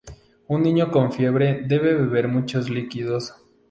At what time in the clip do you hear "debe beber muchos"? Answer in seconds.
1.67-2.71